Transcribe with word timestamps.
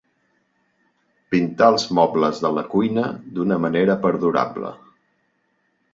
Pintar 1.35 1.67
els 1.73 1.85
mobles 1.99 2.41
de 2.45 2.51
la 2.55 2.65
cuina 2.73 3.07
d'una 3.37 3.61
manera 3.67 4.01
perdurable. 4.07 4.73